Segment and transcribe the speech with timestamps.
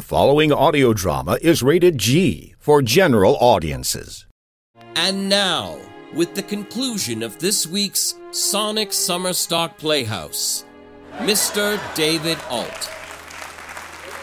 [0.00, 4.26] The following audio drama is rated G for general audiences.
[4.96, 5.78] And now,
[6.14, 10.64] with the conclusion of this week's Sonic Summerstock Playhouse,
[11.18, 11.78] Mr.
[11.94, 12.90] David Alt.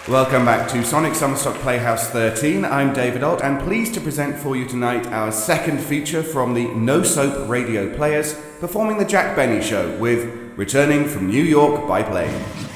[0.08, 2.66] Welcome back to Sonic Summerstock Playhouse 13.
[2.66, 6.70] I'm David Alt and pleased to present for you tonight our second feature from the
[6.70, 10.24] No Soap Radio Players performing The Jack Benny Show with
[10.58, 12.67] Returning from New York by Plane.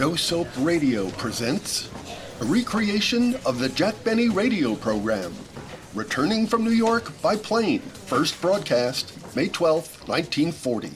[0.00, 1.90] No Soap Radio presents
[2.40, 5.34] a recreation of the Jack Benny radio program,
[5.94, 10.92] returning from New York by plane, first broadcast May 12, 1940.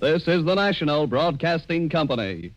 [0.00, 2.52] This is the National Broadcasting Company.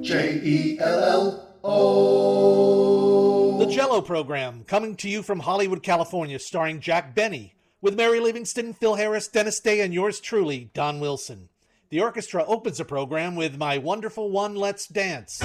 [0.00, 3.58] J E L L O.
[3.58, 8.74] The Jello program, coming to you from Hollywood, California, starring Jack Benny, with Mary Livingstone,
[8.74, 11.48] Phil Harris, Dennis Day, and yours truly, Don Wilson.
[11.88, 15.42] The orchestra opens the program with My Wonderful One Let's Dance.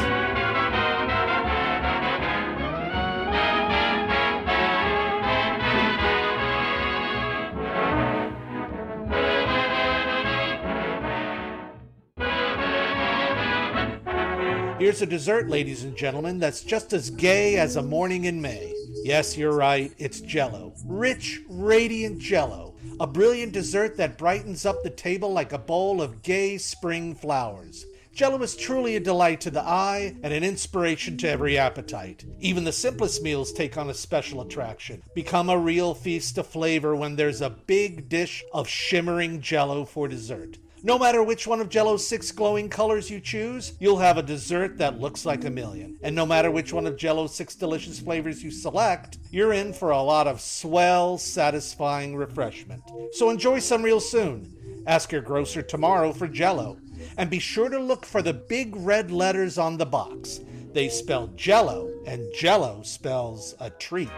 [14.78, 18.75] Here's a dessert, ladies and gentlemen, that's just as gay as a morning in May.
[19.03, 20.73] Yes, you're right, it's jello.
[20.85, 22.75] Rich, radiant jello.
[23.00, 27.85] A brilliant dessert that brightens up the table like a bowl of gay spring flowers.
[28.13, 32.23] Jello is truly a delight to the eye and an inspiration to every appetite.
[32.39, 36.95] Even the simplest meals take on a special attraction, become a real feast of flavor
[36.95, 40.57] when there's a big dish of shimmering jello for dessert.
[40.85, 44.78] No matter which one of Jello's six glowing colors you choose, you'll have a dessert
[44.78, 45.97] that looks like a million.
[46.03, 49.90] And no matter which one of Jello's six delicious flavors you select, you're in for
[49.90, 52.84] a lot of swell, satisfying refreshment.
[53.13, 54.84] So enjoy some real soon.
[54.85, 56.78] Ask your grocer tomorrow for Jello.
[57.18, 60.41] And be sure to look for the big red letters on the box.
[60.72, 64.12] They spell Jello, and Jello spells a treat.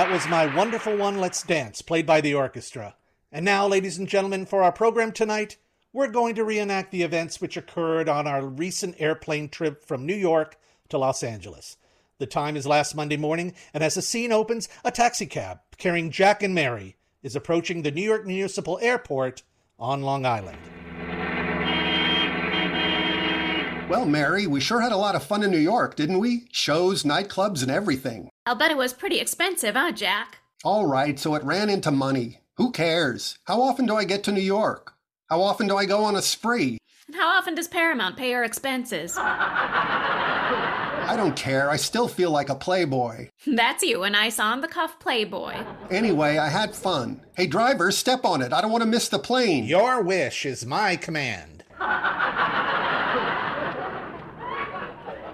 [0.00, 2.96] That was my wonderful one, Let's Dance, played by the orchestra.
[3.30, 5.58] And now, ladies and gentlemen, for our program tonight,
[5.92, 10.14] we're going to reenact the events which occurred on our recent airplane trip from New
[10.14, 10.56] York
[10.88, 11.76] to Los Angeles.
[12.16, 16.42] The time is last Monday morning, and as the scene opens, a taxicab carrying Jack
[16.42, 19.42] and Mary is approaching the New York Municipal Airport
[19.78, 20.56] on Long Island.
[23.90, 26.44] Well, Mary, we sure had a lot of fun in New York, didn't we?
[26.52, 28.30] Shows, nightclubs, and everything.
[28.46, 30.38] I'll bet it was pretty expensive, huh, Jack?
[30.62, 32.38] All right, so it ran into money.
[32.56, 33.40] Who cares?
[33.46, 34.94] How often do I get to New York?
[35.28, 36.78] How often do I go on a spree?
[37.08, 39.16] And how often does Paramount pay our expenses?
[39.18, 41.68] I don't care.
[41.68, 43.30] I still feel like a playboy.
[43.44, 45.64] That's you, a nice on the cuff playboy.
[45.90, 47.22] Anyway, I had fun.
[47.34, 48.52] Hey, driver, step on it.
[48.52, 49.64] I don't want to miss the plane.
[49.64, 51.64] Your wish is my command.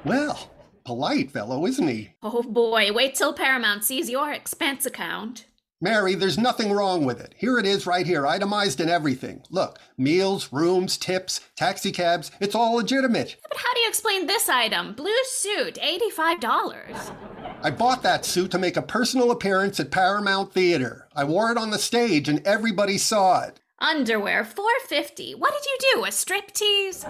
[0.07, 0.53] Well,
[0.85, 2.11] polite fellow, isn't he?
[2.23, 5.47] Oh boy, wait till Paramount sees your expense account.
[5.81, 7.35] Mary, there's nothing wrong with it.
[7.37, 9.43] Here it is right here, itemized and everything.
[9.51, 13.37] Look, meals, rooms, tips, taxicabs, it's all legitimate.
[13.49, 14.95] But how do you explain this item?
[14.95, 17.61] Blue suit, $85.
[17.63, 21.09] I bought that suit to make a personal appearance at Paramount Theater.
[21.17, 23.59] I wore it on the stage and everybody saw it.
[23.81, 25.35] Underwear, 450.
[25.35, 26.05] What did you do?
[26.07, 27.05] A strip tease?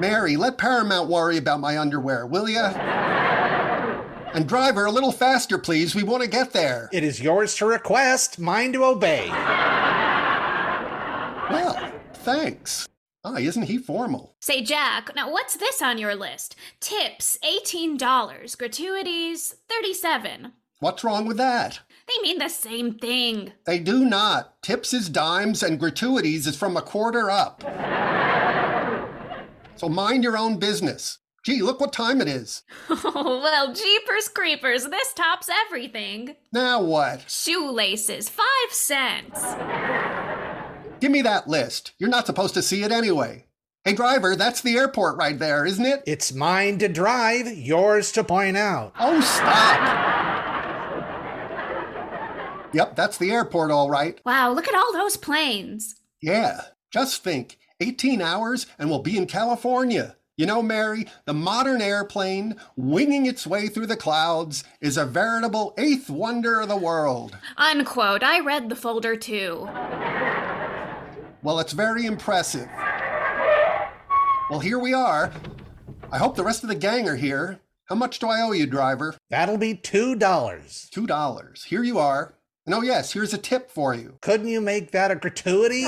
[0.00, 2.68] Mary, let Paramount worry about my underwear, will ya?
[4.34, 5.94] And driver, a little faster, please.
[5.94, 6.88] We want to get there.
[6.92, 9.28] It is yours to request, mine to obey.
[11.50, 12.86] Well, thanks.
[13.24, 14.36] Ah, isn't he formal?
[14.40, 16.56] Say, Jack, now what's this on your list?
[16.78, 18.58] Tips, $18.
[18.58, 21.80] Gratuities, 37 What's wrong with that?
[22.06, 23.52] They mean the same thing.
[23.66, 24.62] They do not.
[24.62, 27.64] Tips is dimes and gratuities is from a quarter up.
[29.78, 31.18] So mind your own business.
[31.44, 32.62] Gee, look what time it is.
[32.90, 36.36] Oh, well, jeepers creepers, this tops everything.
[36.52, 37.24] Now what?
[37.30, 39.40] Shoelaces, five cents.
[41.00, 41.92] Give me that list.
[41.98, 43.46] You're not supposed to see it anyway.
[43.84, 46.02] Hey, driver, that's the airport right there, isn't it?
[46.06, 48.92] It's mine to drive, yours to point out.
[48.98, 50.08] Oh, stop!
[52.74, 54.20] Yep, that's the airport, all right.
[54.26, 55.94] Wow, look at all those planes.
[56.20, 56.60] Yeah,
[56.90, 60.16] just think 18 hours and we'll be in California.
[60.36, 65.74] You know, Mary, the modern airplane, winging its way through the clouds, is a veritable
[65.78, 67.36] eighth wonder of the world.
[67.56, 68.22] Unquote.
[68.22, 69.68] I read the folder too.
[71.42, 72.68] Well, it's very impressive.
[74.50, 75.32] Well, here we are.
[76.12, 77.58] I hope the rest of the gang are here.
[77.86, 79.16] How much do I owe you, driver?
[79.30, 80.90] That'll be $2.
[80.90, 81.64] Two dollars.
[81.64, 82.34] Here you are.
[82.64, 84.18] And oh, yes, here's a tip for you.
[84.20, 85.84] Couldn't you make that a gratuity?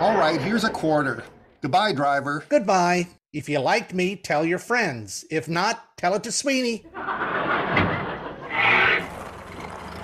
[0.00, 1.24] All right, here's a quarter.
[1.60, 2.42] Goodbye, driver.
[2.48, 3.08] Goodbye.
[3.34, 5.26] If you liked me, tell your friends.
[5.30, 6.86] If not, tell it to Sweeney.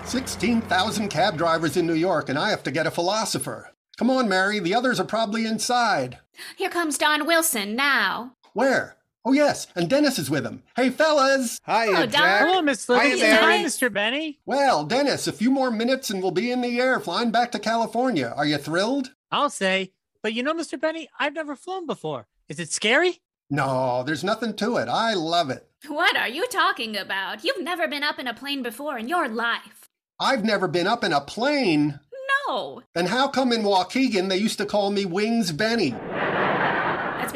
[0.05, 3.73] 16,000 cab drivers in New York, and I have to get a philosopher.
[3.97, 6.19] Come on, Mary, the others are probably inside.
[6.59, 8.33] Here comes Don Wilson now.
[8.53, 8.96] Where?
[9.29, 10.63] Oh, yes, and Dennis is with him.
[10.77, 11.61] Hey, fellas!
[11.67, 12.47] Hiya, Hello, Jack.
[12.47, 13.31] Hello, Miss Hiya, Livingstone.
[13.41, 13.93] Hi, Mr.
[13.93, 14.39] Benny.
[14.47, 17.59] Well, Dennis, a few more minutes and we'll be in the air flying back to
[17.59, 18.33] California.
[18.37, 19.11] Are you thrilled?
[19.33, 19.91] I'll say.
[20.23, 20.81] But you know, Mr.
[20.81, 22.29] Benny, I've never flown before.
[22.49, 23.19] Is it scary?
[23.51, 24.89] No, there's nothing to it.
[24.89, 25.69] I love it.
[25.89, 27.43] What are you talking about?
[27.43, 29.91] You've never been up in a plane before in your life.
[30.21, 31.99] I've never been up in a plane.
[32.47, 32.83] No.
[32.95, 35.97] Then how come in Waukegan they used to call me Wings Benny?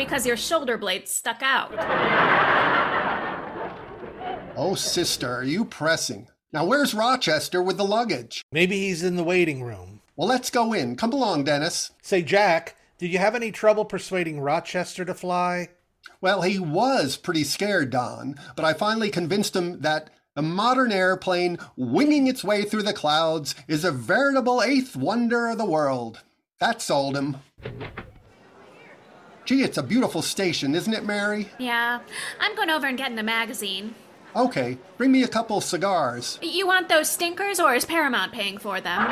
[0.00, 1.75] That's because your shoulder blades stuck out.
[4.56, 6.29] Oh, sister, are you pressing?
[6.55, 8.43] Now, where's Rochester with the luggage?
[8.50, 10.00] Maybe he's in the waiting room.
[10.17, 10.97] Well, let's go in.
[10.97, 11.91] Come along, Dennis.
[12.00, 15.69] Say, Jack, did you have any trouble persuading Rochester to fly?
[16.23, 21.58] Well, he was pretty scared, Don, but I finally convinced him that a modern airplane
[21.76, 26.20] winging its way through the clouds is a veritable eighth wonder of the world.
[26.58, 27.37] That sold him.
[29.44, 31.48] Gee, it's a beautiful station, isn't it, Mary?
[31.58, 32.00] Yeah,
[32.38, 33.94] I'm going over and getting the magazine.
[34.37, 36.38] Okay, bring me a couple of cigars.
[36.40, 39.02] You want those stinkers, or is Paramount paying for them?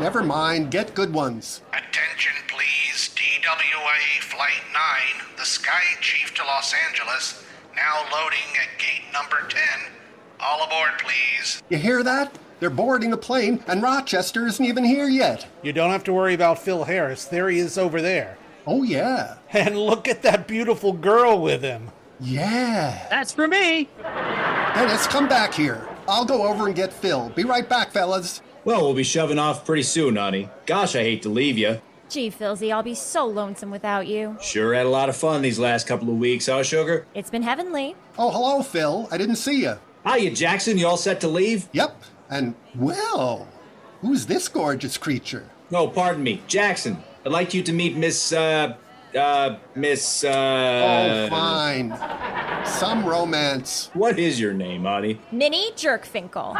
[0.00, 1.62] Never mind, get good ones.
[1.72, 3.10] Attention, please.
[3.14, 7.44] TWA Flight 9, the Sky Chief to Los Angeles,
[7.74, 9.60] now loading at gate number 10.
[10.40, 11.62] All aboard, please.
[11.68, 12.36] You hear that?
[12.58, 15.46] They're boarding a plane, and Rochester isn't even here yet.
[15.62, 17.24] You don't have to worry about Phil Harris.
[17.26, 18.38] There he is over there.
[18.66, 19.36] Oh, yeah.
[19.52, 21.90] And look at that beautiful girl with him.
[22.20, 23.06] Yeah.
[23.10, 23.88] That's for me.
[24.02, 25.86] Dennis, come back here.
[26.08, 27.30] I'll go over and get Phil.
[27.30, 28.42] Be right back, fellas.
[28.64, 30.48] Well, we'll be shoving off pretty soon, honey.
[30.66, 31.80] Gosh, I hate to leave you.
[32.08, 34.36] Gee, Philzy, I'll be so lonesome without you.
[34.40, 37.06] Sure had a lot of fun these last couple of weeks, huh, Sugar?
[37.14, 37.96] It's been heavenly.
[38.18, 39.08] Oh, hello, Phil.
[39.10, 39.78] I didn't see you.
[40.06, 40.78] Hiya, Jackson.
[40.78, 41.68] You all set to leave?
[41.72, 42.00] Yep.
[42.28, 43.48] And, well,
[44.00, 45.48] who's this gorgeous creature?
[45.72, 46.42] Oh, pardon me.
[46.46, 48.76] Jackson, I'd like you to meet Miss, uh,
[49.16, 51.28] uh, Miss, uh...
[51.28, 52.66] Oh, fine.
[52.66, 53.90] Some romance.
[53.94, 55.20] What is your name, honey?
[55.30, 56.54] Minnie Jerkfinkel.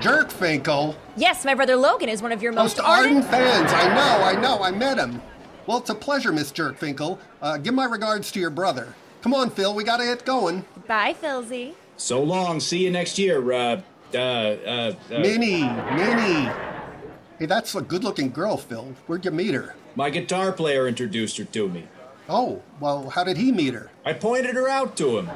[0.00, 0.96] Jerkfinkel.
[1.16, 3.70] Yes, my brother Logan is one of your most, Most ardent fans.
[3.72, 4.62] I know, I know.
[4.62, 5.20] I met him.
[5.66, 7.18] Well, it's a pleasure, Miss Jerkfinkel.
[7.42, 8.94] Uh, give my regards to your brother.
[9.22, 9.74] Come on, Phil.
[9.74, 10.64] We gotta get going.
[10.86, 11.74] Bye, Philzy.
[11.96, 12.60] So long.
[12.60, 13.82] See you next year, uh,
[14.14, 14.18] uh, uh...
[14.18, 16.50] uh Minnie, Minnie.
[17.38, 18.94] Hey, that's a good-looking girl, Phil.
[19.06, 19.74] Where'd you meet her?
[19.96, 21.84] My guitar player introduced her to me.
[22.28, 23.90] Oh, well, how did he meet her?
[24.04, 25.30] I pointed her out to him.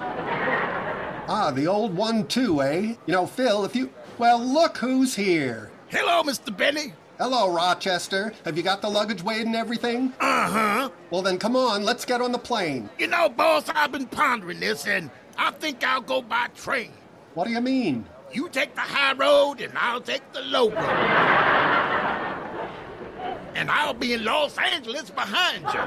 [1.27, 2.95] Ah, the old one, too, eh?
[3.07, 3.91] You know, Phil, if you.
[4.19, 5.71] Well, look who's here.
[5.89, 6.57] Hello, Mr.
[6.57, 6.93] Benny.
[7.19, 8.33] Hello, Rochester.
[8.45, 10.13] Have you got the luggage weighed and everything?
[10.19, 10.91] Uh huh.
[11.11, 12.91] Well, then come on, let's get on the plane.
[12.99, 16.91] You know, boss, I've been pondering this, and I think I'll go by train.
[17.35, 18.05] What do you mean?
[18.33, 20.85] You take the high road, and I'll take the low road.
[23.55, 25.81] And I'll be in Los Angeles behind you.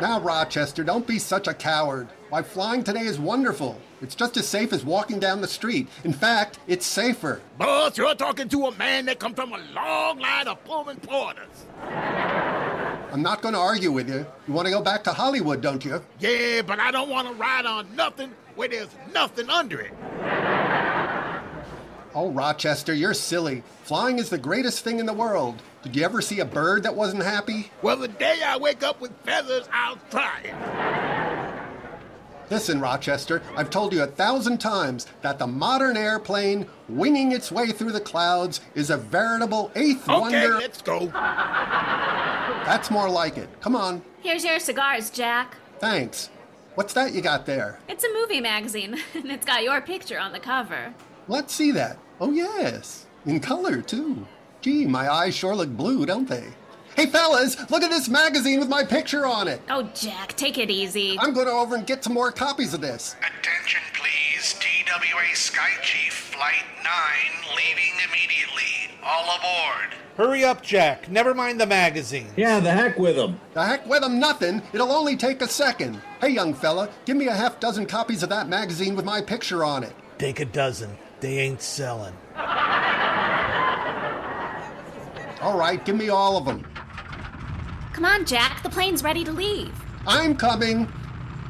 [0.00, 2.06] Now, Rochester, don't be such a coward.
[2.28, 3.80] Why, flying today is wonderful.
[4.00, 5.88] It's just as safe as walking down the street.
[6.04, 7.40] In fact, it's safer.
[7.58, 11.66] Boss, you're talking to a man that comes from a long line of Pullman porters.
[13.10, 14.26] I'm not going to argue with you.
[14.46, 16.02] You want to go back to Hollywood, don't you?
[16.20, 19.92] Yeah, but I don't want to ride on nothing where there's nothing under it.
[22.14, 23.62] Oh, Rochester, you're silly.
[23.84, 25.62] Flying is the greatest thing in the world.
[25.82, 27.70] Did you ever see a bird that wasn't happy?
[27.82, 31.57] Well, the day I wake up with feathers, I'll try it.
[32.50, 37.72] Listen, Rochester, I've told you a thousand times that the modern airplane winging its way
[37.72, 40.54] through the clouds is a veritable eighth Okay, wonder.
[40.58, 41.06] let's go.
[42.66, 43.48] That's more like it.
[43.60, 44.02] Come on.
[44.20, 45.56] Here's your cigars, Jack.
[45.78, 46.30] Thanks.
[46.74, 47.80] What's that you got there?
[47.88, 50.94] It's a movie magazine, and it's got your picture on the cover.
[51.28, 51.98] Let's see that.
[52.20, 53.06] Oh, yes.
[53.26, 54.26] In color, too.
[54.60, 56.44] Gee, my eyes sure look blue, don't they?
[56.98, 59.62] Hey, fellas, look at this magazine with my picture on it.
[59.70, 61.16] Oh, Jack, take it easy.
[61.20, 63.14] I'm going to over and get some more copies of this.
[63.20, 64.56] Attention, please.
[64.58, 68.98] TWA Sky Chief Flight 9 leaving immediately.
[69.04, 69.94] All aboard.
[70.16, 71.08] Hurry up, Jack.
[71.08, 72.26] Never mind the magazine.
[72.36, 73.40] Yeah, the heck with them.
[73.54, 74.60] The heck with 'em, nothing.
[74.72, 76.02] It'll only take a second.
[76.20, 79.62] Hey, young fella, give me a half dozen copies of that magazine with my picture
[79.64, 79.92] on it.
[80.18, 80.98] Take a dozen.
[81.20, 82.14] They ain't selling.
[85.40, 86.66] All right, give me all of them.
[87.98, 88.62] Come on, Jack.
[88.62, 89.74] The plane's ready to leave.
[90.06, 90.86] I'm coming.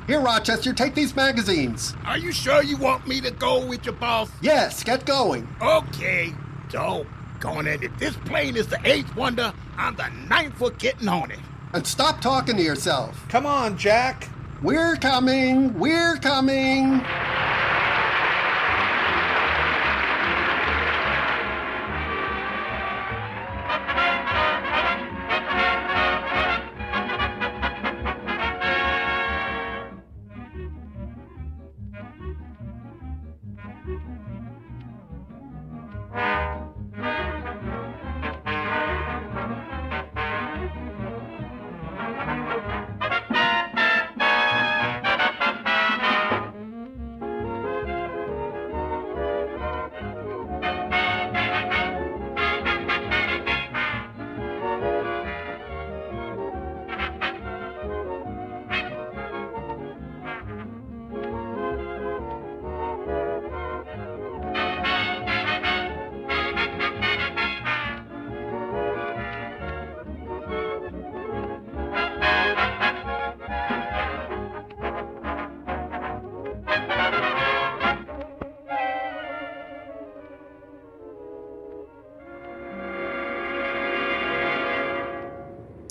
[0.06, 1.94] Here, Rochester, take these magazines.
[2.06, 4.30] Are you sure you want me to go with your boss?
[4.40, 5.46] Yes, get going.
[5.60, 6.32] Okay,
[6.70, 7.04] so
[7.38, 7.82] going in.
[7.82, 11.38] If this plane is the eighth wonder, I'm the ninth for getting on it.
[11.74, 13.28] And stop talking to yourself.
[13.28, 14.30] Come on, Jack.
[14.62, 15.78] We're coming.
[15.78, 17.02] We're coming.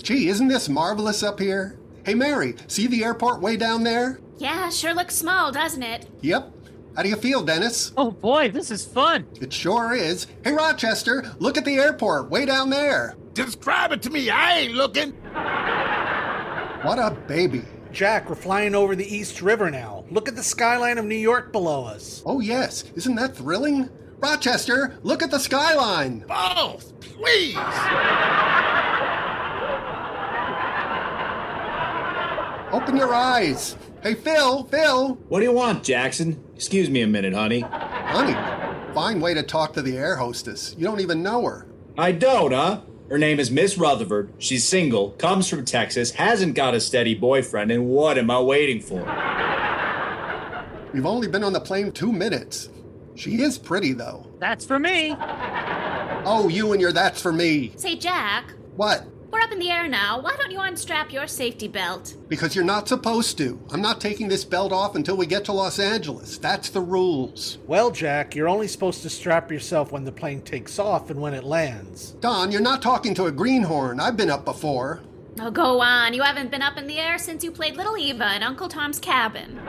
[0.07, 1.77] Gee, isn't this marvelous up here?
[2.05, 4.21] Hey, Mary, see the airport way down there?
[4.37, 6.07] Yeah, sure looks small, doesn't it?
[6.21, 6.49] Yep.
[6.95, 7.91] How do you feel, Dennis?
[7.97, 9.27] Oh boy, this is fun.
[9.41, 10.27] It sure is.
[10.45, 13.17] Hey, Rochester, look at the airport way down there.
[13.33, 14.29] Describe it to me.
[14.29, 15.13] I ain't looking.
[16.83, 17.63] What a baby.
[17.91, 20.05] Jack, we're flying over the East River now.
[20.09, 22.23] Look at the skyline of New York below us.
[22.25, 22.85] Oh, yes.
[22.95, 23.89] Isn't that thrilling?
[24.19, 26.19] Rochester, look at the skyline.
[26.29, 27.57] Both, please.
[32.71, 33.77] Open your eyes.
[34.03, 35.15] Hey, Phil, Phil.
[35.29, 36.43] What do you want, Jackson?
[36.55, 37.61] Excuse me a minute, honey.
[37.61, 38.33] Honey,
[38.93, 40.75] fine way to talk to the air hostess.
[40.77, 41.65] You don't even know her.
[41.97, 42.81] I don't, huh?
[43.09, 44.33] Her name is Miss Rutherford.
[44.37, 48.81] She's single, comes from Texas, hasn't got a steady boyfriend, and what am I waiting
[48.81, 48.99] for?
[50.93, 52.69] We've only been on the plane two minutes.
[53.15, 54.27] She is pretty, though.
[54.39, 55.15] That's for me.
[55.19, 57.71] Oh, you and your that's for me.
[57.77, 59.05] Say, Jack, What?
[59.31, 60.21] We're up in the air now.
[60.21, 62.15] Why don't you unstrap your safety belt?
[62.27, 63.59] Because you're not supposed to.
[63.71, 66.37] I'm not taking this belt off until we get to Los Angeles.
[66.37, 67.57] That's the rules.
[67.67, 71.33] Well, Jack, you're only supposed to strap yourself when the plane takes off and when
[71.33, 72.11] it lands.
[72.21, 73.99] Don, you're not talking to a greenhorn.
[73.99, 75.01] I've been up before.
[75.39, 76.13] Oh, go on.
[76.13, 78.99] You haven't been up in the air since you played Little Eva in Uncle Tom's
[78.99, 79.59] cabin.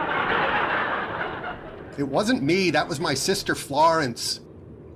[1.99, 4.41] It wasn't me, that was my sister Florence.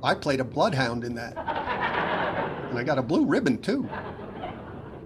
[0.05, 1.37] I played a bloodhound in that.
[1.37, 3.89] And I got a blue ribbon, too.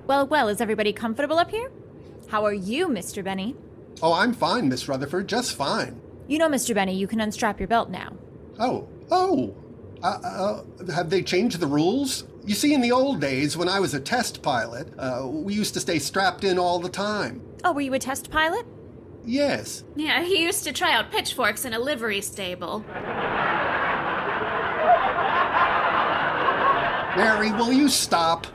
[0.07, 1.71] Well, well, is everybody comfortable up here?
[2.29, 3.25] How are you, Mr.
[3.25, 3.57] Benny?
[4.01, 6.01] Oh, I'm fine, Miss Rutherford, just fine.
[6.29, 6.75] You know, Mr.
[6.75, 8.13] Benny, you can unstrap your belt now.
[8.59, 9.55] Oh, oh.
[10.03, 12.25] Uh, uh, have they changed the rules?
[12.45, 15.75] You see, in the old days, when I was a test pilot, uh, we used
[15.75, 17.43] to stay strapped in all the time.
[17.65, 18.65] Oh, were you a test pilot?
[19.25, 19.83] Yes.
[19.97, 22.85] Yeah, he used to try out pitchforks in a livery stable.
[27.17, 28.47] Mary, will you stop?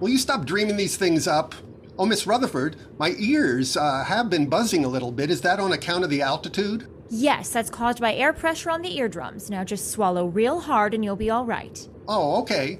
[0.00, 1.54] Will you stop dreaming these things up?
[1.98, 5.30] Oh, Miss Rutherford, my ears uh, have been buzzing a little bit.
[5.30, 6.86] Is that on account of the altitude?
[7.10, 9.50] Yes, that's caused by air pressure on the eardrums.
[9.50, 11.88] Now just swallow real hard and you'll be all right.
[12.06, 12.78] Oh, okay.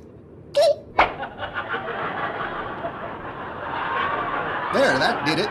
[4.74, 5.48] There, that did it.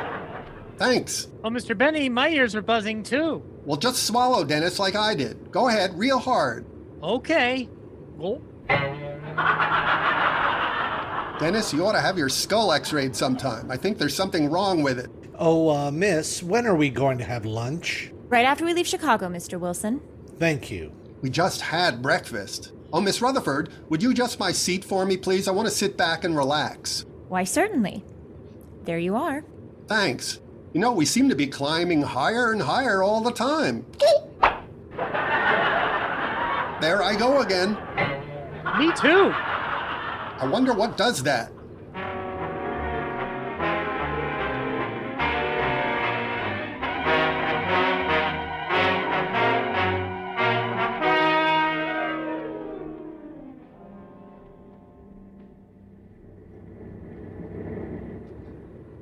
[0.78, 1.28] Thanks.
[1.44, 1.76] Oh, Mr.
[1.78, 3.44] Benny, my ears are buzzing too.
[3.66, 5.52] Well, just swallow, Dennis, like I did.
[5.52, 6.66] Go ahead, real hard.
[7.02, 7.68] Okay.
[8.22, 8.42] Oh.
[11.40, 13.70] Dennis, you ought to have your skull x rayed sometime.
[13.70, 15.12] I think there's something wrong with it.
[15.38, 18.12] Oh, uh, miss, when are we going to have lunch?
[18.28, 19.60] Right after we leave Chicago, Mr.
[19.60, 20.02] Wilson.
[20.40, 20.92] Thank you.
[21.22, 22.74] We just had breakfast.
[22.92, 25.48] Oh, Miss Rutherford, would you adjust my seat for me, please?
[25.48, 27.06] I want to sit back and relax.
[27.28, 28.04] Why, certainly.
[28.86, 29.44] There you are.
[29.88, 30.40] Thanks.
[30.74, 33.86] You know, we seem to be climbing higher and higher all the time.
[36.80, 37.72] There I go again.
[38.78, 39.34] Me too.
[40.40, 41.52] I wonder what does that.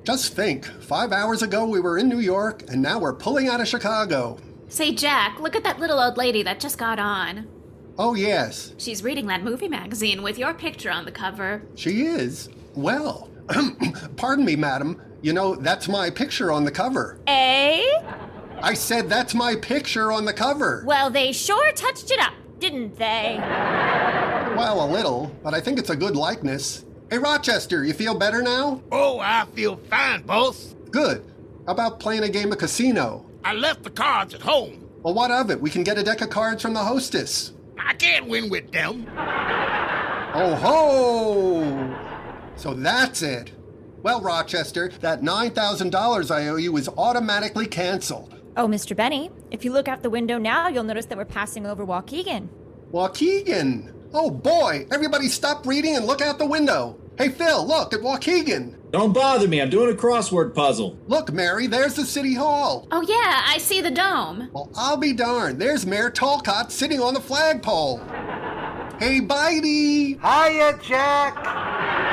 [0.05, 3.59] Just think, five hours ago we were in New York, and now we're pulling out
[3.59, 4.37] of Chicago.
[4.69, 7.47] Say, Jack, look at that little old lady that just got on.
[7.97, 11.61] Oh, yes, She's reading that movie magazine with your picture on the cover.
[11.75, 12.49] she is.
[12.75, 13.29] Well,
[14.17, 15.01] pardon me, madam.
[15.21, 17.17] You know, that's my picture on the cover.
[17.27, 17.81] Eh?
[18.61, 20.83] I said that's my picture on the cover.
[20.85, 23.37] Well, they sure touched it up, didn't they?
[23.39, 26.83] Well, a little, but I think it's a good likeness.
[27.09, 28.81] Hey, Rochester, you feel better now?
[28.91, 30.75] Oh, I feel fine, boss.
[30.91, 31.23] Good.
[31.65, 33.25] How about playing a game of casino?
[33.43, 34.89] I left the cards at home.
[35.01, 35.61] Well, what of it?
[35.61, 37.53] We can get a deck of cards from the hostess.
[37.77, 39.07] I can't win with them.
[40.33, 41.95] Oh ho!
[42.55, 43.51] So that's it.
[44.03, 48.35] Well, Rochester, that $9,000 I owe you is automatically canceled.
[48.55, 48.95] Oh, Mr.
[48.95, 52.47] Benny, if you look out the window now, you'll notice that we're passing over Waukegan.
[52.91, 53.93] Waukegan!
[54.13, 56.97] Oh boy, everybody stop reading and look out the window.
[57.17, 58.75] Hey, Phil, look at Waukegan.
[58.91, 59.61] Don't bother me.
[59.61, 60.97] I'm doing a crossword puzzle.
[61.07, 62.87] Look, Mary, there's the city hall.
[62.91, 64.49] Oh, yeah, I see the dome.
[64.53, 65.59] Well, I'll be darned.
[65.59, 67.99] There's Mayor Talcott sitting on the flagpole.
[68.99, 70.19] Hey, Bitey!
[70.21, 72.04] Hiya, Jack!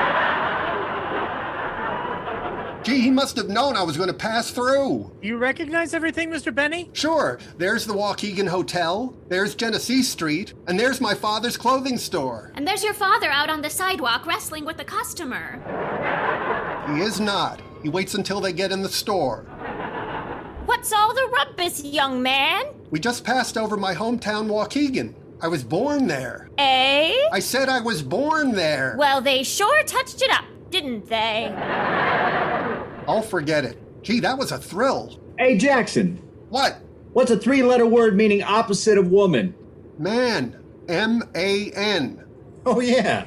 [2.82, 5.12] Gee, he must have known I was going to pass through.
[5.22, 6.52] You recognize everything, Mr.
[6.52, 6.90] Benny?
[6.92, 12.50] Sure, there's the Waukegan Hotel, there's Genesee Street, and there's my father's clothing store.
[12.56, 15.60] And there's your father out on the sidewalk wrestling with a customer.
[16.92, 17.62] He is not.
[17.84, 19.44] He waits until they get in the store.
[20.66, 22.64] What's all the rumpus, young man?
[22.90, 25.14] We just passed over my hometown, Waukegan.
[25.40, 26.48] I was born there.
[26.58, 27.16] Eh?
[27.32, 28.96] I said I was born there.
[28.98, 31.52] Well, they sure touched it up, didn't they?
[33.08, 33.78] I'll forget it.
[34.02, 35.18] Gee, that was a thrill.
[35.38, 36.16] Hey, Jackson.
[36.48, 36.78] What?
[37.12, 39.54] What's a three letter word meaning opposite of woman?
[39.98, 40.58] Man.
[40.88, 42.24] M A N.
[42.64, 43.26] Oh, yeah.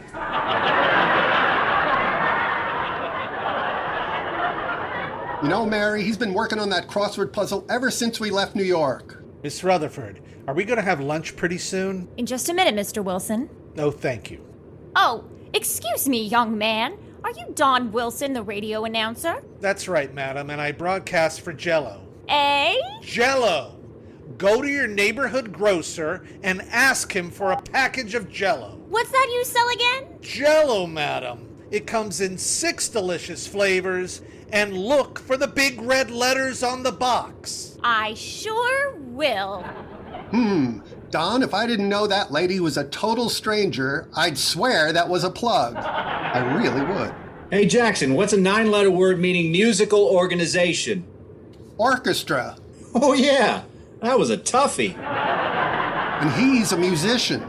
[5.44, 8.64] You know, Mary, he's been working on that crossword puzzle ever since we left New
[8.64, 9.24] York.
[9.44, 12.08] Miss Rutherford, are we going to have lunch pretty soon?
[12.18, 13.04] In just a minute, Mr.
[13.04, 13.48] Wilson.
[13.76, 14.44] No, thank you.
[14.96, 16.98] Oh, excuse me, young man.
[17.26, 19.44] Are you Don Wilson, the radio announcer?
[19.60, 22.08] That's right, madam, and I broadcast for Jello.
[22.28, 22.76] Eh?
[23.02, 23.80] Jello!
[24.38, 28.80] Go to your neighborhood grocer and ask him for a package of Jello.
[28.90, 30.20] What's that you sell again?
[30.22, 31.50] Jello, madam.
[31.72, 36.92] It comes in six delicious flavors, and look for the big red letters on the
[36.92, 37.80] box.
[37.84, 39.64] I sure will.
[40.30, 40.82] Hmm.
[41.12, 45.24] Don, if I didn't know that lady was a total stranger, I'd swear that was
[45.24, 45.76] a plug.
[45.76, 47.14] I really would.
[47.52, 51.06] Hey, Jackson, what's a nine letter word meaning musical organization?
[51.78, 52.58] Orchestra.
[52.94, 53.64] Oh, yeah.
[54.02, 54.96] That was a toughie.
[54.98, 57.46] And he's a musician.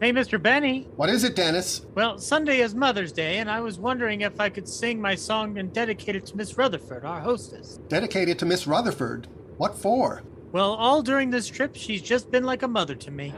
[0.00, 0.40] Hey, Mr.
[0.40, 0.86] Benny.
[0.94, 1.84] What is it, Dennis?
[1.94, 5.58] Well, Sunday is Mother's Day, and I was wondering if I could sing my song
[5.58, 7.80] and dedicate it to Miss Rutherford, our hostess.
[7.88, 9.26] Dedicated to Miss Rutherford.
[9.56, 10.22] What for?
[10.52, 13.34] Well, all during this trip, she's just been like a mother to me.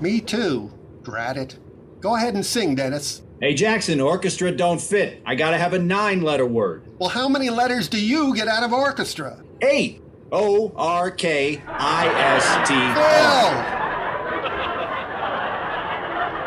[0.00, 0.72] Me too.
[1.02, 1.58] Drat it.
[2.00, 3.22] Go ahead and sing, Dennis.
[3.40, 5.22] Hey, Jackson, orchestra don't fit.
[5.26, 6.84] I gotta have a nine letter word.
[6.98, 9.42] Well, how many letters do you get out of orchestra?
[9.62, 10.02] Eight.
[10.32, 13.86] O R K I S T R.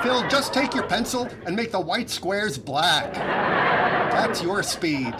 [0.03, 0.21] Phil!
[0.21, 3.13] Phil, just take your pencil and make the white squares black.
[3.13, 5.13] That's your speed.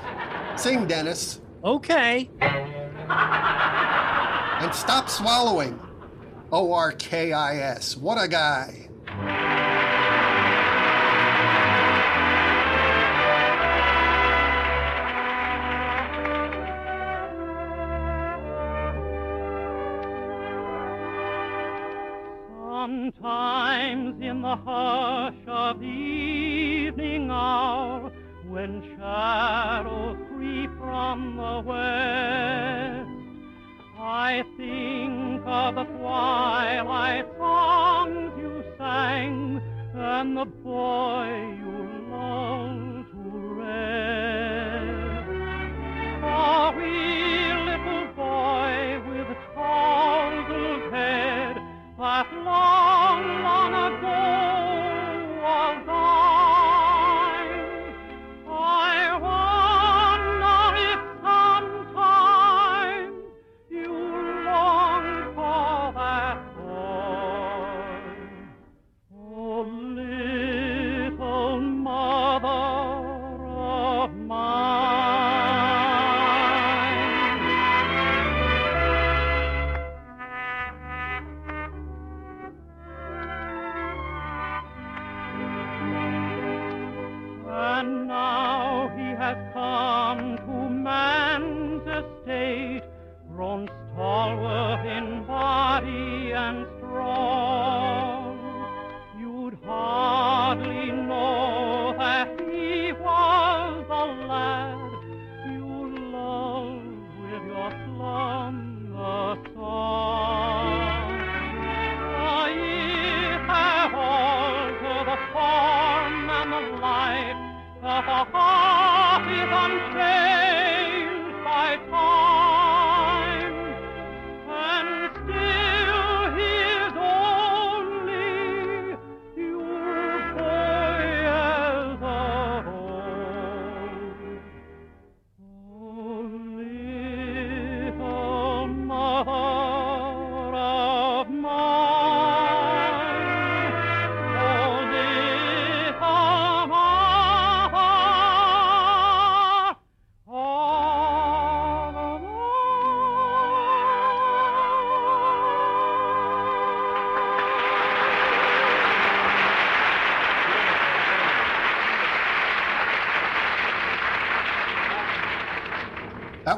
[0.56, 1.40] Sing, Dennis.
[1.64, 2.30] Okay.
[3.12, 5.80] And stop swallowing.
[6.52, 7.96] O R K I S.
[7.98, 8.88] What a guy.
[23.22, 28.12] Sometimes in the hush of evening hour,
[28.48, 32.39] when shadows creep from the west,
[35.50, 39.60] of the twilight songs you sang
[39.96, 41.59] and the boy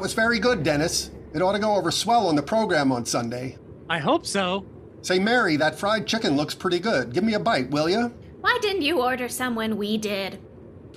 [0.02, 1.12] was very good, Dennis.
[1.32, 3.56] It ought to go over swell on the program on Sunday.
[3.88, 4.66] I hope so.
[5.00, 7.14] Say, Mary, that fried chicken looks pretty good.
[7.14, 8.12] Give me a bite, will you?
[8.40, 10.40] Why didn't you order some when we did?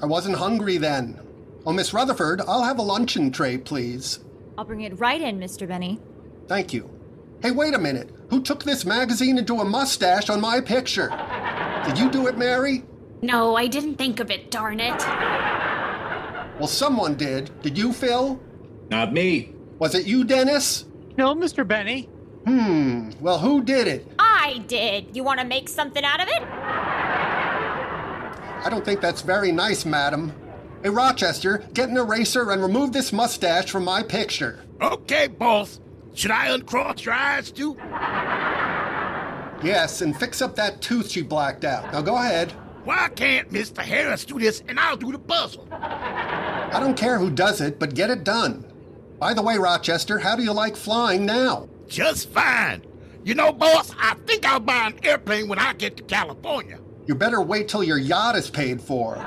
[0.01, 1.19] I wasn't hungry then.
[1.67, 4.19] Oh, Miss Rutherford, I'll have a luncheon tray, please.
[4.57, 5.67] I'll bring it right in, Mr.
[5.67, 5.99] Benny.
[6.47, 6.89] Thank you.
[7.43, 8.09] Hey, wait a minute.
[8.31, 11.09] Who took this magazine into a mustache on my picture?
[11.85, 12.83] Did you do it, Mary?
[13.21, 14.99] No, I didn't think of it, darn it.
[16.57, 17.51] Well, someone did.
[17.61, 18.39] Did you, Phil?
[18.89, 19.53] Not me.
[19.79, 20.85] Was it you, Dennis?
[21.17, 21.67] No, Mr.
[21.67, 22.09] Benny.
[22.45, 23.09] Hmm.
[23.19, 24.07] Well, who did it?
[24.19, 25.15] I did.
[25.15, 26.41] You want to make something out of it?
[28.63, 30.33] I don't think that's very nice, madam.
[30.83, 34.63] Hey, Rochester, get an eraser and remove this mustache from my picture.
[34.81, 35.79] Okay, boss.
[36.13, 37.75] Should I uncross your eyes too?
[39.63, 41.91] Yes, and fix up that tooth she blacked out.
[41.91, 42.51] Now go ahead.
[42.83, 43.79] Why can't Mr.
[43.79, 45.67] Harris do this and I'll do the puzzle?
[45.71, 48.63] I don't care who does it, but get it done.
[49.19, 51.69] By the way, Rochester, how do you like flying now?
[51.87, 52.83] Just fine.
[53.23, 56.79] You know, boss, I think I'll buy an airplane when I get to California.
[57.07, 59.17] You better wait till your yacht is paid for.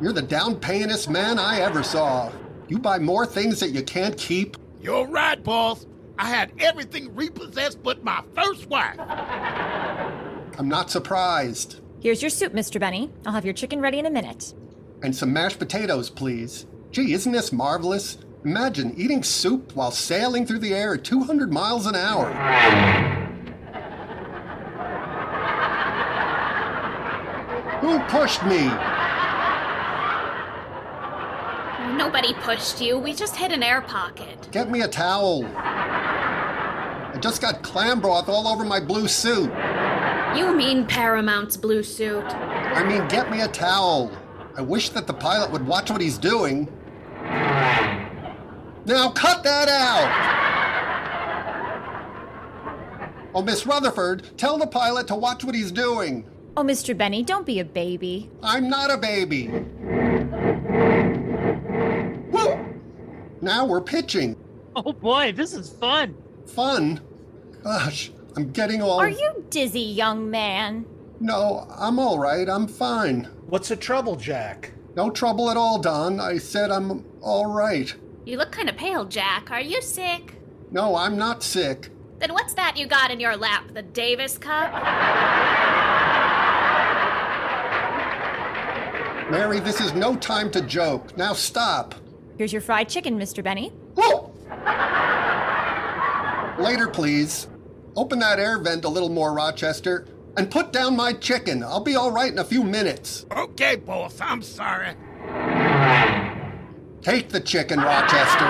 [0.00, 2.32] You're the down payingest man I ever saw.
[2.68, 4.56] You buy more things that you can't keep.
[4.82, 5.86] You're right, boss.
[6.18, 8.98] I had everything repossessed but my first wife.
[10.58, 11.80] I'm not surprised.
[12.00, 12.80] Here's your soup, Mr.
[12.80, 13.10] Benny.
[13.24, 14.54] I'll have your chicken ready in a minute.
[15.02, 16.66] And some mashed potatoes, please.
[16.90, 18.18] Gee, isn't this marvelous?
[18.44, 22.30] Imagine eating soup while sailing through the air at 200 miles an hour.
[27.80, 28.66] Who pushed me?
[31.96, 32.98] Nobody pushed you.
[32.98, 34.48] We just hit an air pocket.
[34.52, 35.46] Get me a towel.
[35.56, 39.50] I just got clam broth all over my blue suit.
[40.36, 42.24] You mean Paramount's blue suit.
[42.24, 44.10] I mean, get me a towel.
[44.54, 46.68] I wish that the pilot would watch what he's doing.
[48.86, 50.34] Now cut that out!
[53.34, 56.24] Oh, Miss Rutherford, tell the pilot to watch what he's doing.
[56.56, 56.96] Oh, Mr.
[56.96, 58.30] Benny, don't be a baby.
[58.42, 59.48] I'm not a baby.
[62.30, 62.80] Woo!
[63.40, 64.36] Now we're pitching.
[64.76, 66.14] Oh boy, this is fun.
[66.46, 67.00] Fun?
[67.62, 69.00] Gosh, I'm getting all.
[69.00, 70.84] Are you dizzy, young man?
[71.20, 72.48] No, I'm all right.
[72.48, 73.28] I'm fine.
[73.46, 74.72] What's the trouble, Jack?
[74.96, 76.20] No trouble at all, Don.
[76.20, 77.94] I said I'm all right.
[78.24, 79.50] You look kind of pale, Jack.
[79.50, 80.34] Are you sick?
[80.70, 81.90] No, I'm not sick.
[82.18, 83.74] Then what's that you got in your lap?
[83.74, 84.72] The Davis Cup?
[89.30, 91.16] Mary, this is no time to joke.
[91.16, 91.94] Now stop.
[92.38, 93.42] Here's your fried chicken, Mr.
[93.42, 93.72] Benny.
[93.94, 94.32] Whoa!
[96.62, 97.48] Later, please.
[97.96, 100.06] Open that air vent a little more, Rochester,
[100.36, 101.62] and put down my chicken.
[101.62, 103.26] I'll be all right in a few minutes.
[103.30, 104.94] Okay, boss, I'm sorry.
[107.04, 108.46] Take the chicken, Rochester.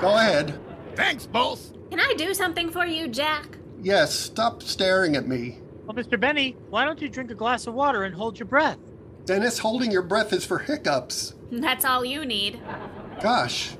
[0.00, 0.60] Go ahead.
[0.94, 1.72] Thanks, boss.
[1.90, 3.58] Can I do something for you, Jack?
[3.82, 5.58] Yes, stop staring at me.
[5.86, 6.20] Well, Mr.
[6.20, 8.78] Benny, why don't you drink a glass of water and hold your breath?
[9.24, 11.34] Dennis, holding your breath is for hiccups.
[11.50, 12.62] That's all you need.
[13.20, 13.76] Gosh,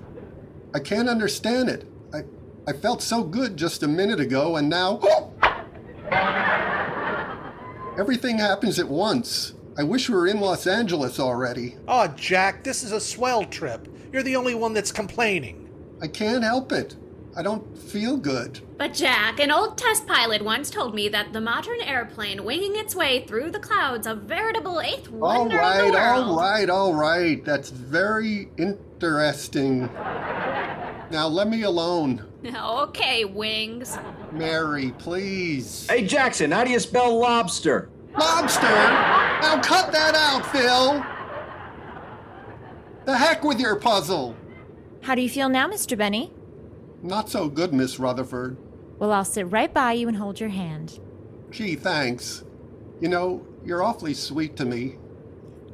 [0.74, 1.88] I can't understand it.
[2.12, 2.22] I,
[2.66, 4.98] I felt so good just a minute ago, and now.
[7.96, 9.54] Everything happens at once.
[9.76, 11.76] I wish we were in Los Angeles already.
[11.88, 13.88] Oh, Jack, this is a swell trip.
[14.12, 15.68] You're the only one that's complaining.
[16.00, 16.94] I can't help it.
[17.36, 18.60] I don't feel good.
[18.78, 22.94] But Jack, an old test pilot once told me that the modern airplane winging its
[22.94, 26.24] way through the clouds, a veritable eighth All wonder of right, the world.
[26.28, 27.44] all right, all right.
[27.44, 29.86] That's very interesting.
[31.10, 32.24] Now let me alone.
[32.54, 33.96] Okay, wings.
[34.30, 35.86] Mary, please.
[35.88, 37.88] Hey, Jackson, how do you spell lobster?
[38.16, 38.62] Lobster?
[38.62, 41.04] Now cut that out, Phil!
[43.04, 44.36] The heck with your puzzle!
[45.02, 45.98] How do you feel now, Mr.
[45.98, 46.32] Benny?
[47.02, 48.56] Not so good, Miss Rutherford.
[48.98, 50.98] Well, I'll sit right by you and hold your hand.
[51.50, 52.44] Gee, thanks.
[53.00, 54.96] You know, you're awfully sweet to me.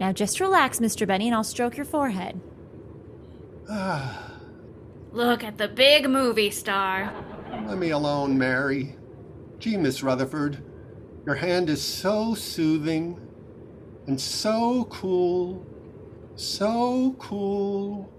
[0.01, 1.07] Now just relax, Mr.
[1.07, 2.41] Benny, and I'll stroke your forehead.
[5.13, 7.13] Look at the big movie star.
[7.67, 8.97] Let me alone, Mary.
[9.59, 10.63] Gee, Miss Rutherford,
[11.27, 13.21] your hand is so soothing
[14.07, 15.67] and so cool.
[16.35, 18.11] So cool.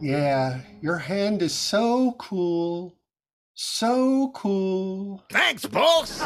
[0.00, 2.96] Yeah, your hand is so cool.
[3.54, 5.22] So cool.
[5.30, 6.20] Thanks, boss.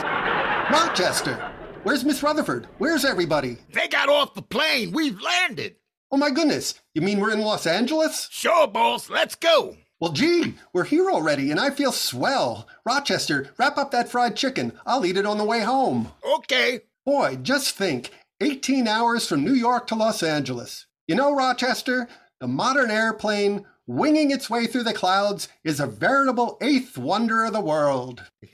[0.70, 2.68] Rochester, where's Miss Rutherford?
[2.78, 3.58] Where's everybody?
[3.72, 4.92] They got off the plane.
[4.92, 5.76] We've landed.
[6.12, 8.28] Oh my goodness, you mean we're in Los Angeles?
[8.30, 9.10] Sure, boss.
[9.10, 9.76] Let's go.
[9.98, 12.68] Well, gee, we're here already, and I feel swell.
[12.84, 14.72] Rochester, wrap up that fried chicken.
[14.86, 16.12] I'll eat it on the way home.
[16.38, 16.80] Okay.
[17.04, 18.10] Boy, just think
[18.40, 20.86] 18 hours from New York to Los Angeles.
[21.08, 22.08] You know, Rochester,
[22.40, 27.52] the modern airplane winging its way through the clouds is a veritable eighth wonder of
[27.52, 28.22] the world.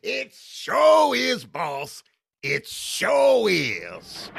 [0.00, 2.04] It sure is, boss.
[2.40, 4.30] It sure is.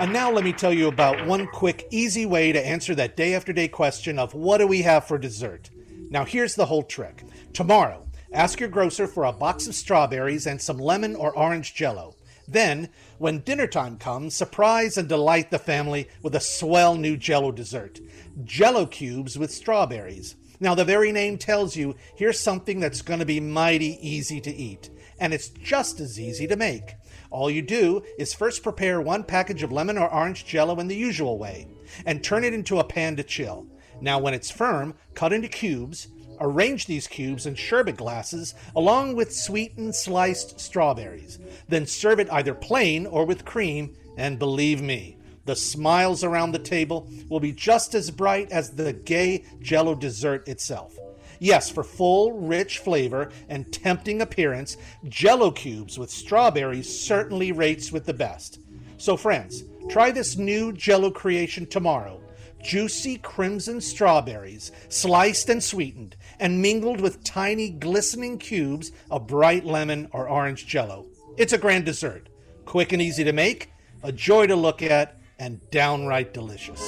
[0.00, 3.34] And now let me tell you about one quick, easy way to answer that day
[3.34, 5.70] after day question of what do we have for dessert?
[6.08, 7.24] Now, here's the whole trick.
[7.52, 12.14] Tomorrow, ask your grocer for a box of strawberries and some lemon or orange jello.
[12.50, 17.52] Then, when dinner time comes, surprise and delight the family with a swell new jello
[17.52, 18.00] dessert
[18.44, 20.34] jello cubes with strawberries.
[20.58, 24.54] Now, the very name tells you here's something that's going to be mighty easy to
[24.54, 26.96] eat, and it's just as easy to make.
[27.30, 30.96] All you do is first prepare one package of lemon or orange jello in the
[30.96, 31.68] usual way,
[32.04, 33.66] and turn it into a pan to chill.
[34.00, 36.08] Now, when it's firm, cut into cubes.
[36.40, 41.38] Arrange these cubes in sherbet glasses along with sweetened sliced strawberries.
[41.68, 46.58] Then serve it either plain or with cream, and believe me, the smiles around the
[46.58, 50.96] table will be just as bright as the gay jello dessert itself.
[51.38, 54.76] Yes, for full, rich flavor and tempting appearance,
[55.08, 58.60] jello cubes with strawberries certainly rates with the best.
[58.98, 62.20] So, friends, try this new jello creation tomorrow.
[62.62, 70.08] Juicy crimson strawberries, sliced and sweetened, and mingled with tiny glistening cubes of bright lemon
[70.12, 71.06] or orange jello.
[71.36, 72.28] It's a grand dessert,
[72.66, 76.80] quick and easy to make, a joy to look at, and downright delicious.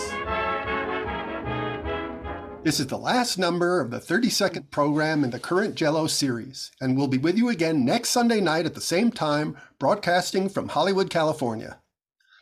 [2.64, 6.70] This is the last number of the 30 second program in the current Jello series,
[6.80, 10.68] and we'll be with you again next Sunday night at the same time, broadcasting from
[10.68, 11.80] Hollywood, California.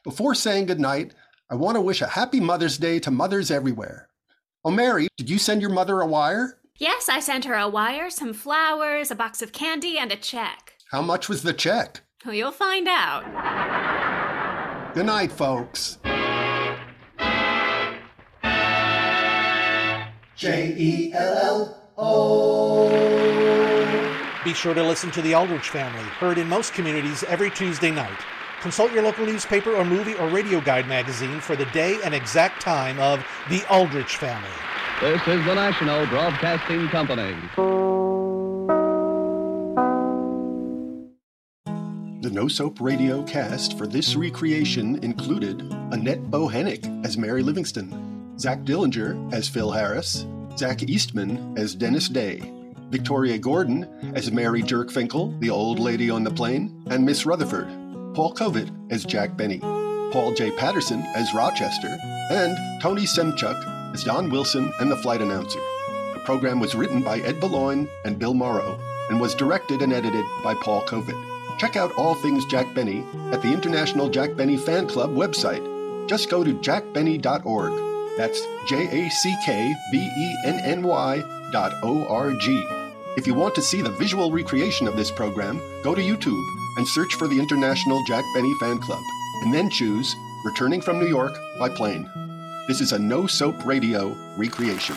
[0.05, 1.15] Before saying goodnight,
[1.53, 4.09] I want to wish a happy Mother's Day to mothers everywhere.
[4.65, 6.61] Oh, Mary, did you send your mother a wire?
[6.77, 10.75] Yes, I sent her a wire, some flowers, a box of candy, and a check.
[10.93, 12.03] How much was the check?
[12.25, 13.25] Well, you'll find out.
[14.95, 15.99] Good night, folks.
[20.37, 22.89] J E L L O.
[24.45, 28.21] Be sure to listen to The Aldrich Family, heard in most communities every Tuesday night.
[28.61, 32.61] Consult your local newspaper or movie or radio guide magazine for the day and exact
[32.61, 34.51] time of The Aldrich Family.
[35.01, 37.35] This is the National Broadcasting Company.
[42.21, 48.61] The No Soap Radio cast for this recreation included Annette Bohannick as Mary Livingstone, Zach
[48.65, 50.27] Dillinger as Phil Harris,
[50.59, 52.53] Zach Eastman as Dennis Day,
[52.91, 57.80] Victoria Gordon as Mary Jerkfinkel, the old lady on the plane, and Miss Rutherford,
[58.15, 59.61] Paul Covett as Jack Benny,
[60.13, 60.51] Paul J.
[60.57, 61.97] Patterson as Rochester,
[62.31, 65.61] and Tony Semchuk as Don Wilson and the flight announcer.
[66.15, 70.25] The program was written by Ed Beloin and Bill Morrow and was directed and edited
[70.43, 71.17] by Paul Covett.
[71.59, 75.65] Check out all things Jack Benny at the International Jack Benny Fan Club website.
[76.09, 78.17] Just go to jackbenny.org.
[78.17, 82.65] That's J A C K B E N N Y dot O R G.
[83.17, 86.89] If you want to see the visual recreation of this program, go to YouTube and
[86.89, 89.05] search for the International Jack Benny Fan Club,
[89.43, 90.17] and then choose
[90.47, 92.11] Returning from New York by Plane.
[92.69, 94.97] This is a no soap radio recreation.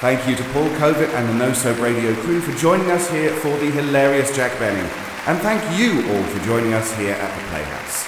[0.00, 3.30] Thank you to Paul Covett and the No Soap Radio crew for joining us here
[3.30, 4.88] for the hilarious Jack Benny.
[5.26, 8.06] And thank you all for joining us here at the Playhouse.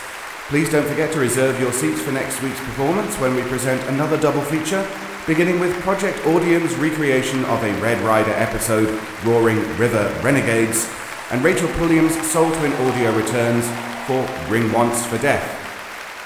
[0.49, 4.17] Please don't forget to reserve your seats for next week's performance when we present another
[4.17, 4.83] double feature,
[5.27, 8.89] beginning with Project Audium's recreation of a Red Ryder episode,
[9.25, 10.91] Roaring River Renegades,
[11.31, 13.67] and Rachel Pulliam's Soul Twin audio returns
[14.07, 15.57] for Ring Once for Death.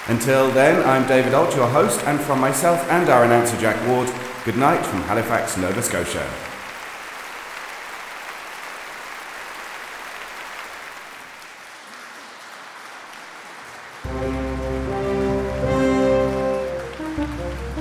[0.09, 4.11] Until then, I'm David Alt, your host, and from myself and our announcer Jack Ward,
[4.45, 6.54] good night from Halifax, Nova Scotia.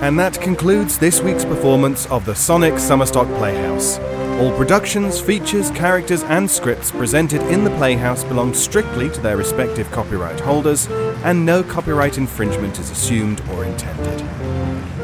[0.03, 3.99] And that concludes this week's performance of the Sonic Summerstock Playhouse.
[4.37, 9.89] All productions, features, characters, and scripts presented in the Playhouse belong strictly to their respective
[9.91, 10.89] copyright holders,
[11.23, 14.19] and no copyright infringement is assumed or intended.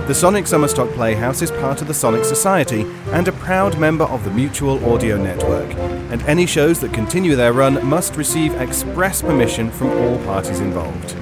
[0.06, 2.82] The Sonic Summerstock Playhouse is part of the Sonic Society
[3.12, 5.74] and a proud member of the Mutual Audio Network,
[6.12, 11.16] and any shows that continue their run must receive express permission from all parties involved.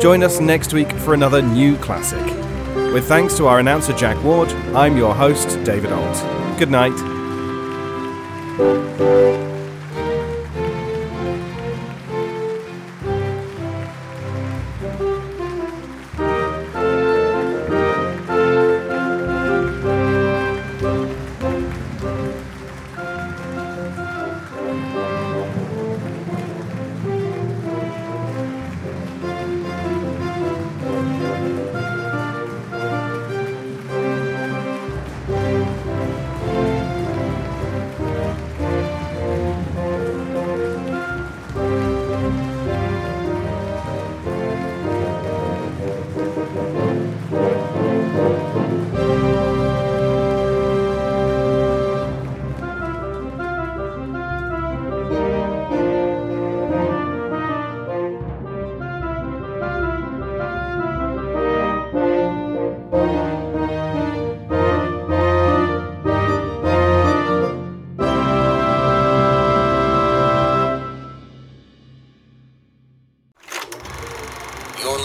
[0.00, 2.39] Join us next week for another new classic.
[2.92, 6.58] With thanks to our announcer Jack Ward, I'm your host, David Alt.
[6.58, 6.92] Good night.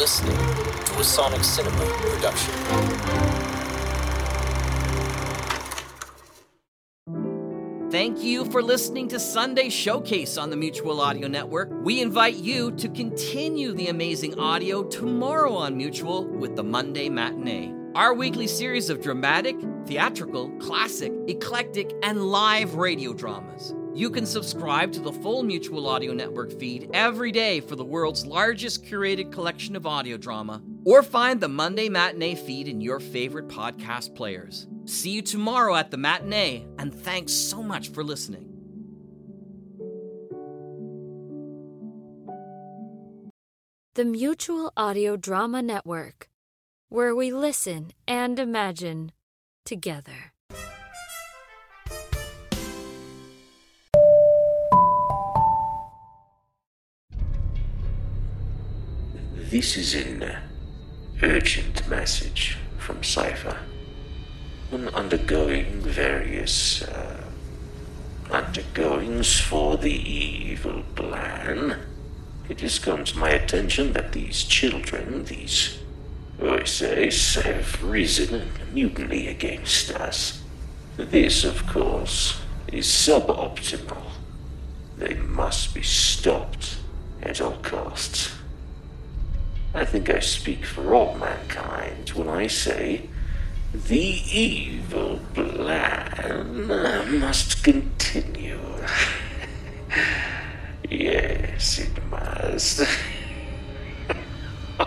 [0.06, 0.38] Listening
[0.86, 2.54] to a Sonic Cinema production.
[7.89, 11.72] Thank you for listening to Sunday Showcase on the Mutual Audio Network.
[11.82, 17.74] We invite you to continue the amazing audio tomorrow on Mutual with the Monday Matinee.
[17.96, 19.56] Our weekly series of dramatic,
[19.88, 23.74] theatrical, classic, eclectic, and live radio dramas.
[23.96, 28.26] You can subscribe to the full Mutual Audio Network feed every day for the world's
[28.26, 33.48] largest curated collection of audio drama, or find the Monday Matinee feed in your favorite
[33.48, 34.68] podcast players.
[34.84, 38.52] See you tomorrow at the matinee, and thanks so much for listening.
[43.94, 46.28] The Mutual Audio Drama Network,
[46.90, 49.14] where we listen and imagine
[49.64, 50.34] together.
[59.50, 60.26] This is an
[61.22, 63.60] urgent message from Cypher.
[64.72, 67.24] On undergoing various uh,
[68.32, 71.78] undergoings for the evil plan,
[72.50, 75.78] it has come to my attention that these children, these
[76.39, 80.41] OSAs, have risen in mutiny against us.
[80.98, 82.41] This, of course,
[82.74, 84.10] is suboptimal.
[84.98, 86.78] They must be stopped
[87.22, 88.35] at all costs.
[89.76, 93.09] I think I speak for all mankind when I say
[93.73, 93.97] the
[94.32, 96.65] evil plan
[97.19, 98.59] must continue.
[100.89, 102.82] Yes, it must.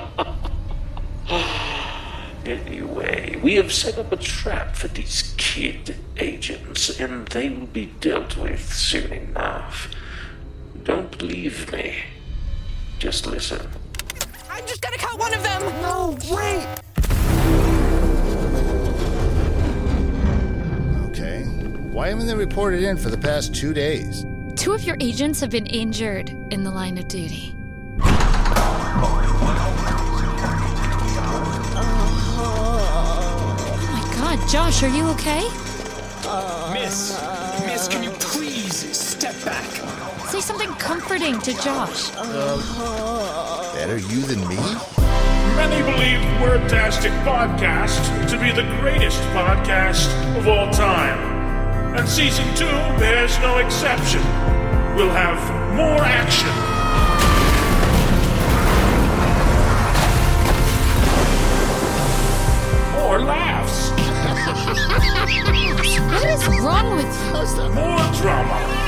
[2.45, 7.87] anyway, we have set up a trap for these kid agents, and they will be
[8.01, 9.91] dealt with soon enough.
[10.85, 11.97] Don't believe me.
[12.99, 13.69] Just listen.
[14.69, 15.63] I'm just gonna cut one of them!
[15.81, 16.67] No, wait!
[21.09, 21.45] Okay.
[21.91, 24.27] Why haven't they reported in for the past two days?
[24.57, 27.57] Two of your agents have been injured in the line of duty.
[28.03, 28.13] Oh
[33.91, 35.49] my god, Josh, are you okay?
[36.75, 37.19] Miss,
[37.65, 39.98] Miss, can you please step back?
[40.29, 42.11] Say something comforting to Josh.
[43.73, 44.57] Better you than me?
[45.57, 50.07] Many believe Wordtastic Podcast to be the greatest podcast
[50.37, 51.97] of all time.
[51.97, 52.67] And season two
[53.01, 54.21] bears no exception.
[54.95, 55.41] We'll have
[55.75, 56.53] more action.
[63.01, 63.89] More laughs.
[66.13, 67.09] what is wrong with
[67.57, 67.73] you?
[67.73, 68.88] More drama.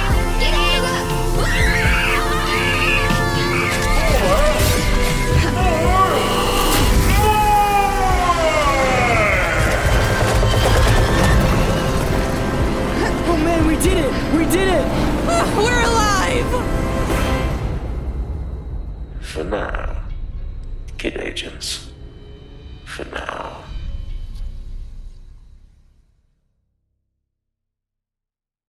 [13.83, 14.13] Did it!
[14.35, 14.87] We did it!
[15.57, 16.51] We're alive!
[19.21, 20.03] For now,
[20.99, 21.70] kid agents.
[21.70, 21.70] For now.